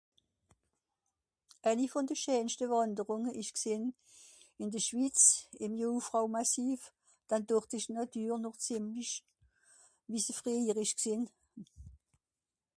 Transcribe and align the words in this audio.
ääni 1.69 1.85
vùn 1.91 2.05
de 2.09 2.15
scheenschte 2.21 2.65
Wànderùnge 2.71 3.31
ìsch 3.41 3.53
gsìnn, 3.57 3.83
ìn 4.61 4.69
de 4.73 4.79
Schwitz, 4.87 5.23
ìm 5.63 5.71
Jungfrau 5.81 6.25
Massif, 6.35 6.79
dann 7.29 7.43
dort 7.49 7.71
ìsch 7.77 7.89
d'Nàtür 7.89 8.33
noch 8.41 8.57
zìemlich, 8.65 9.13
wie 10.09 10.21
se 10.25 10.31
frìhjer 10.39 10.77
ìsch 10.83 10.95
gsìnn. 10.99 11.23